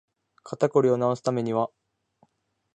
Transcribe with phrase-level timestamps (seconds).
[0.41, 1.69] 肩こりを治すためには